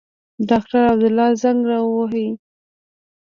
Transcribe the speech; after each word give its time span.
ډاکټر 0.49 0.81
عبدالله 0.91 1.27
زنګ 1.41 1.59
را 1.71 1.79
ووهه. 1.83 2.27